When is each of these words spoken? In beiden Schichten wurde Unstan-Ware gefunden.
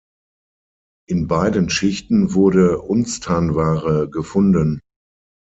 In 1.07 1.27
beiden 1.27 1.69
Schichten 1.69 2.33
wurde 2.33 2.79
Unstan-Ware 2.81 4.09
gefunden. 4.09 4.81